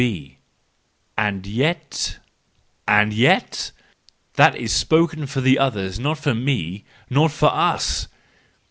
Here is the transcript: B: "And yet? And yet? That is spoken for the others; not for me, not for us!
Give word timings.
B: 0.01 0.39
"And 1.15 1.45
yet? 1.45 2.17
And 2.87 3.13
yet? 3.13 3.71
That 4.33 4.55
is 4.55 4.73
spoken 4.73 5.27
for 5.27 5.41
the 5.41 5.59
others; 5.59 5.99
not 5.99 6.17
for 6.17 6.33
me, 6.33 6.85
not 7.11 7.31
for 7.31 7.53
us! 7.53 8.07